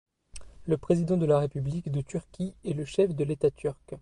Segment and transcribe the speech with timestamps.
[0.65, 3.93] Le président de la République de Turquie est le chef de l’État turc.